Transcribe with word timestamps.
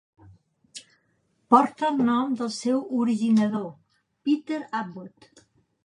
Porta 1.55 1.85
el 1.93 2.01
nom 2.09 2.33
del 2.41 2.51
seu 2.57 2.83
originador, 3.05 3.71
Peter 4.31 4.63
Abbott. 4.83 5.35